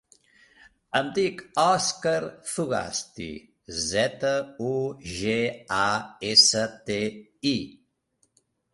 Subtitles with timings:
[0.99, 2.13] Em dic Òscar
[2.53, 3.29] Zugasti:
[3.93, 4.33] zeta,
[4.73, 4.75] u,
[5.21, 5.39] ge,
[5.85, 5.89] a,
[6.35, 7.03] essa, te,
[7.55, 7.57] i.